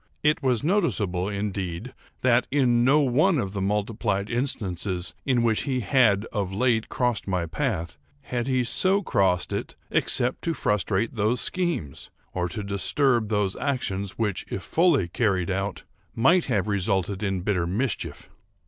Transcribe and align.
It 0.23 0.41
was 0.41 0.63
noticeable, 0.63 1.29
indeed, 1.29 1.93
that, 2.21 2.47
in 2.49 2.83
no 2.83 3.01
one 3.01 3.37
of 3.37 3.53
the 3.53 3.61
multiplied 3.61 4.31
instances 4.31 5.13
in 5.27 5.43
which 5.43 5.61
he 5.69 5.81
had 5.81 6.25
of 6.33 6.51
late 6.51 6.89
crossed 6.89 7.27
my 7.27 7.45
path, 7.45 7.99
had 8.21 8.47
he 8.47 8.63
so 8.63 9.03
crossed 9.03 9.53
it 9.53 9.75
except 9.91 10.41
to 10.41 10.55
frustrate 10.55 11.13
those 11.17 11.39
schemes, 11.39 12.09
or 12.33 12.49
to 12.49 12.63
disturb 12.63 13.29
those 13.29 13.55
actions, 13.57 14.17
which, 14.17 14.43
if 14.49 14.63
fully 14.63 15.07
carried 15.07 15.51
out, 15.51 15.83
might 16.15 16.45
have 16.45 16.67
resulted 16.67 17.21
in 17.21 17.41
bitter 17.41 17.67
mischief. 17.67 18.27